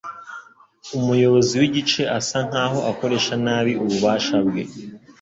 Umuyobozi 0.97 1.53
w'igice 1.61 2.01
asa 2.17 2.39
nkaho 2.47 2.79
akoresha 2.91 3.33
nabi 3.45 3.71
ububasha 3.83 4.35
bwe 4.47 4.63